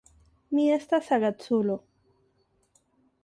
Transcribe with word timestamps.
Mi 0.59 0.63
estas 0.77 1.11
agaculo. 1.17 1.75